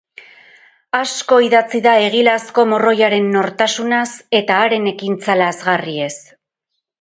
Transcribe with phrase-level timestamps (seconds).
[0.99, 4.09] Asko idatzi da Egilazko morroiaren nortasunaz
[4.41, 6.11] eta haren ekintza lazgarriez.